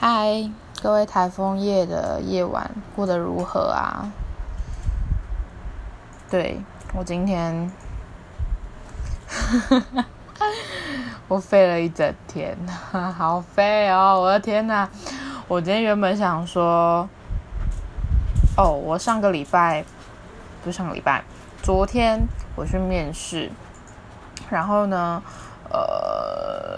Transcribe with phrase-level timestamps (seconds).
[0.00, 0.48] 嗨，
[0.80, 4.12] 各位台风夜的夜晚过得如何啊？
[6.30, 6.60] 对
[6.94, 7.68] 我今天，
[11.26, 12.56] 我飞了一整天，
[13.18, 14.20] 好飞哦！
[14.20, 14.88] 我的天呐，
[15.48, 17.08] 我今天原本想说，
[18.56, 19.84] 哦，我上个礼拜
[20.62, 21.24] 不是上个礼拜，
[21.60, 22.24] 昨天
[22.54, 23.50] 我去面试，
[24.48, 25.20] 然后呢，
[25.72, 26.17] 呃，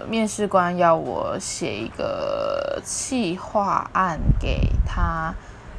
[0.09, 5.33] 面试官要我写一个企划案给他，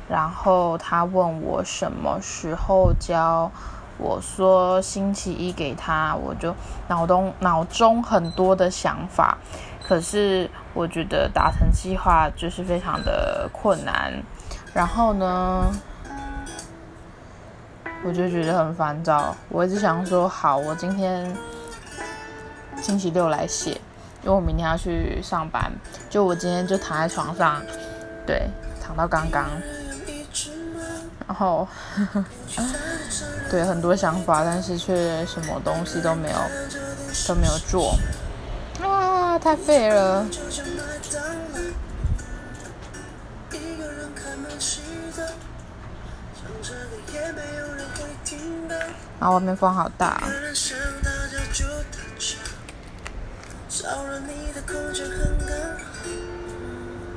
[0.09, 3.51] 然后他问我什么时候交，
[3.97, 6.55] 我说星期一给他，我就
[6.87, 9.37] 脑中脑中很多的想法，
[9.83, 14.13] 可是我觉得达成计划就是非常的困难，
[14.73, 15.71] 然后呢，
[18.05, 21.33] 我就觉得很烦躁，我一直想说好，我今天。
[22.81, 23.79] 星期六来写，
[24.23, 25.71] 因为我明天要去上班。
[26.09, 27.61] 就我今天就躺在床上，
[28.25, 28.49] 对，
[28.81, 29.49] 躺到刚刚，
[31.27, 31.67] 然后，
[33.49, 36.37] 对，很多想法，但是却什么东西都没有，
[37.27, 37.97] 都没有做。
[38.83, 40.25] 啊，太废了！
[49.19, 50.21] 然后外面风好大。
[53.81, 55.49] 少了你的空间很干，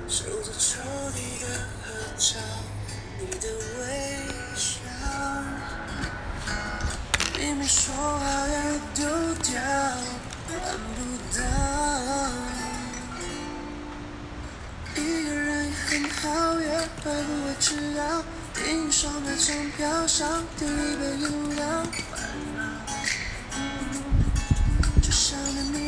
[0.09, 1.47] 守着抽屉的
[1.83, 2.39] 合照，
[3.21, 3.47] 你的
[3.81, 3.85] 微
[4.57, 4.81] 笑。
[7.39, 8.57] 明明说好要
[8.95, 9.05] 丢
[9.43, 9.61] 掉，
[10.49, 10.57] 办
[10.97, 10.99] 不
[11.37, 11.45] 到。
[14.97, 14.99] 一
[15.29, 18.23] 个人也很好，约会不会迟到，
[18.55, 21.85] 电影少买张票，上点一杯饮料。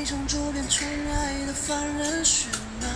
[0.09, 2.47] 从周边传来的烦人喧
[2.81, 2.87] 闹，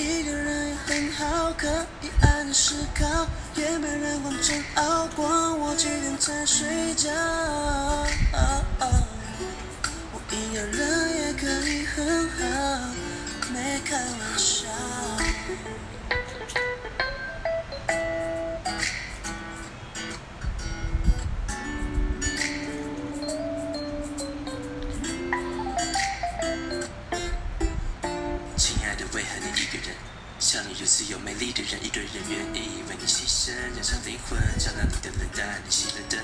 [0.00, 1.66] 一个人也很好，可
[2.02, 7.10] 以安静思考，也没人管煎熬，管我几点才睡觉。
[10.12, 12.38] 我一个人也可以很好，
[13.52, 14.68] 没开玩笑。
[30.82, 35.62] 如此有魅力的人，一堆人愿意为你牺牲，燃烧灵魂，照亮你的冷淡。
[35.64, 36.18] 你熄了灯，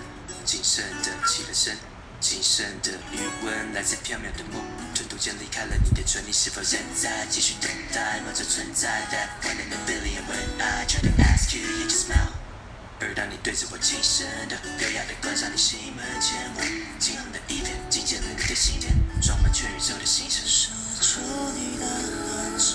[0.45, 1.79] 谨慎的起了身，
[2.19, 4.61] 谨慎的余温来自缥缈的梦，
[4.97, 12.35] 吞吐间离开了你的唇，你是否仍在继续等待，忙着存在？That one in a billion when I try to ask you, you just smile。
[12.99, 16.61] 而当你对着我轻声的、优雅的关上你心门前，我
[16.99, 18.91] 惊鸿的一瞥，惊见了你的心田，
[19.25, 20.43] 装满全宇宙的星辰。
[20.49, 21.21] 守住
[21.55, 22.75] 你的合照，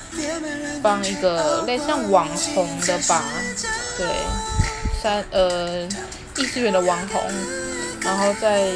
[0.81, 3.23] 帮一个类似像网红的吧，
[3.97, 4.07] 对，
[5.01, 5.87] 三呃
[6.37, 7.21] 异次元的网红，
[8.01, 8.71] 然后在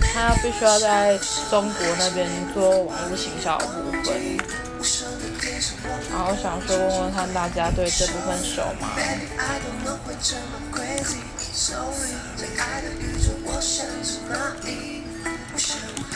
[0.00, 1.18] 他必须要在
[1.50, 4.38] 中国那边做网络行销部分，
[6.10, 8.90] 然后想说问问看大家对这部分熟吗？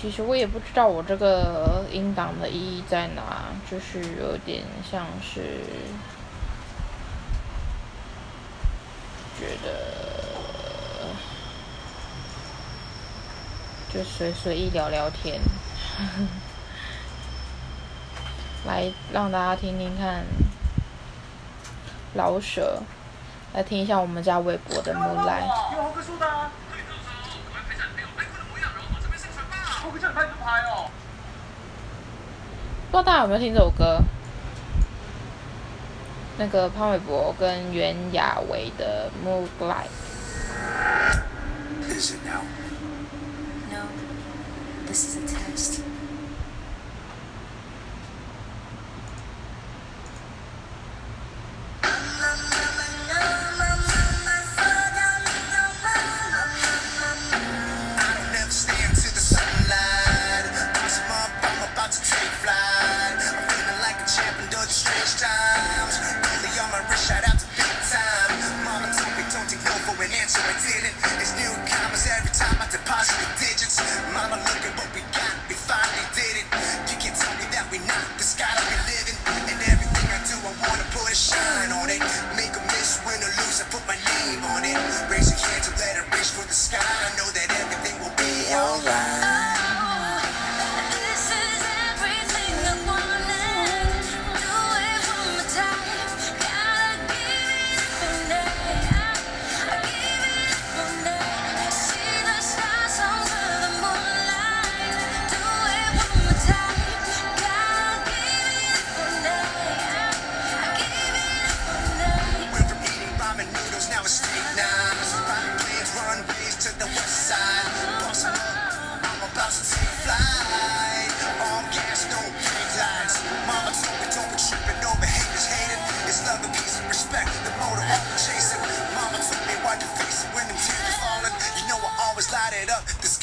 [0.00, 5.60] 其实我也不知道我这个音档的意义在哪，就是有点像是
[9.38, 11.08] 觉得
[13.92, 15.40] 就随随意聊聊天，
[18.66, 20.26] 来让大家听听看
[22.14, 22.82] 老舍，
[23.54, 25.48] 来听一下我们家微博的木来。
[29.94, 30.90] 不想哦！
[32.90, 34.00] 不知道大家有没有听这首歌？
[36.36, 39.86] 那个潘玮柏跟袁娅维的《Moonlight》。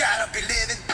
[0.01, 0.90] Gotta be living.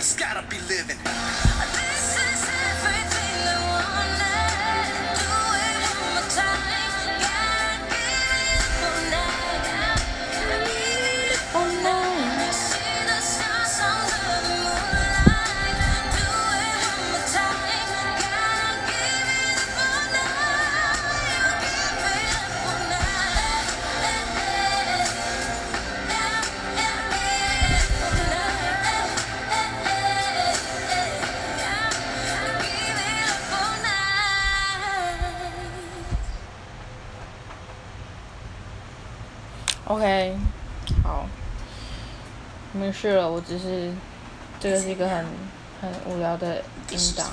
[0.00, 0.96] It's gotta be living.
[40.00, 40.34] OK，
[41.04, 41.26] 好，
[42.72, 43.92] 没事了，我只是
[44.58, 45.26] 这个是一个很
[45.82, 47.26] 很无聊的音档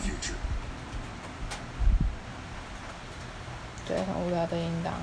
[3.88, 4.96] 对，很无聊的音档，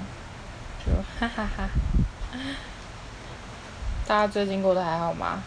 [0.85, 1.71] 就哈哈哈。
[4.07, 5.43] 大家最近过得还好吗？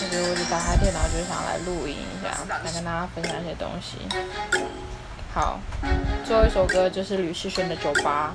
[0.00, 3.98] 我觉得我就打开电脑就想来录音一下，想跟大家分享一些东西。
[5.34, 5.60] 好，
[6.24, 8.34] 最后一首歌就是吕世轩的《酒吧》，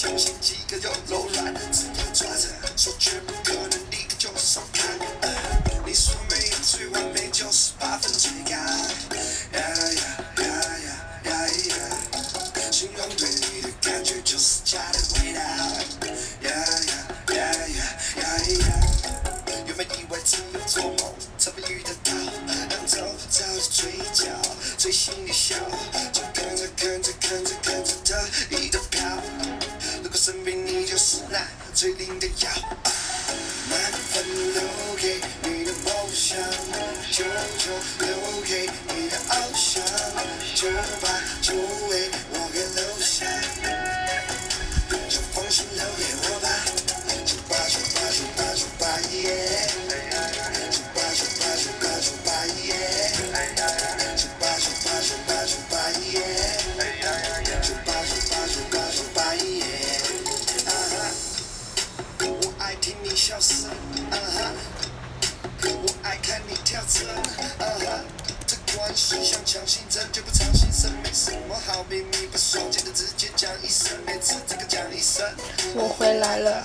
[0.00, 4.88] 相信几个又柔软，只要抓着，说绝不可能立刻就松开。
[5.84, 8.56] 你说没有最完美，就是八分最爱。
[9.52, 10.02] 呀呀
[10.38, 10.44] 呀
[11.22, 12.70] 呀呀呀！
[12.72, 15.40] 形容对你的感觉就是家的味道。
[16.48, 16.94] 呀呀
[17.28, 17.76] 呀呀
[18.16, 18.24] 呀
[18.56, 18.80] 呀！
[19.66, 22.10] 原本以为只有做梦才会遇得到，
[22.70, 24.24] 让找不着的嘴角，
[24.78, 25.56] 最心里笑，
[31.80, 32.46] 最靓的仔
[71.88, 72.28] 秘密，
[72.92, 75.24] 直接讲一声，每次这个讲一声，
[75.74, 76.64] 我回来了。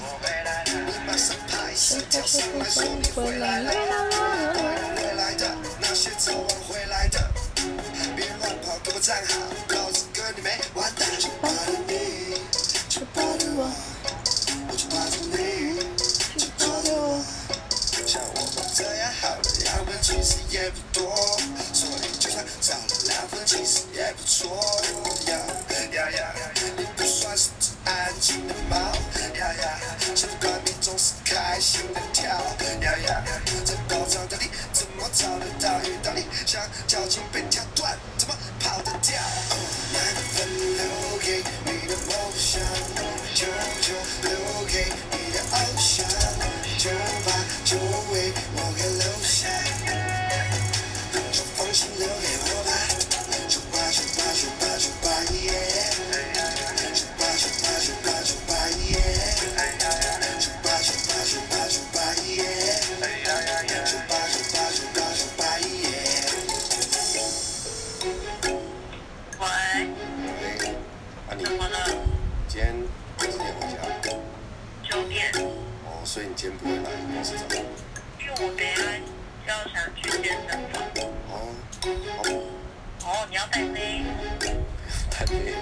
[0.66, 7.20] 你马上拍手跳上来说你回来了，回来的那些早晚回来的，
[8.16, 9.34] 别乱跑，给我站好，
[9.70, 12.36] 老子跟你没完蛋，就怕着你，
[12.90, 13.72] 就怕着我，
[14.68, 15.80] 我就怕着你，
[16.38, 17.24] 就怕着我。
[18.06, 21.35] 像我们这样好的样本其实也不多，
[69.40, 69.46] 喂，
[70.24, 70.70] 喂，
[71.28, 71.78] 啊你怎么了？
[72.48, 72.74] 今天
[73.18, 73.78] 几点回家？
[74.84, 75.32] 九点，
[75.84, 77.58] 哦，所以你今天不会来公司上班？
[78.20, 78.82] 因为我等一下
[79.46, 80.74] 就要想去健身房。
[81.30, 81.34] 哦，
[82.18, 84.06] 好，哦，你要带妹，
[85.12, 85.56] 太累了，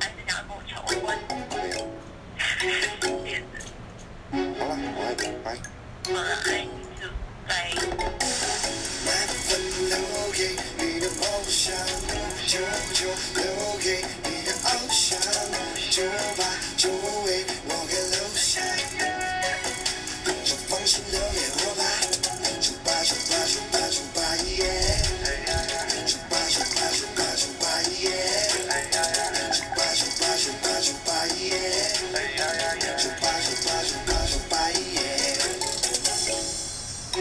[0.00, 1.16] 还是想要跟我求婚？
[1.56, 1.74] 没有。
[4.58, 5.46] 好了，我爱你，拜。
[6.12, 6.81] 晚安，就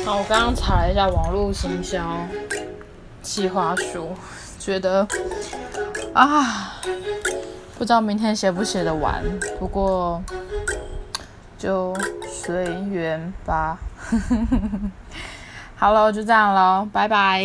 [0.04, 2.26] 好，我刚刚查了一下网络行销
[3.22, 4.10] 计划书，
[4.58, 5.08] 觉得
[6.14, 6.74] 啊，
[7.78, 9.24] 不知道明天写不写得完，
[9.60, 10.22] 不过
[11.58, 11.96] 就
[12.28, 13.78] 随缘吧。
[15.78, 17.44] 好了，就这样喽，拜拜。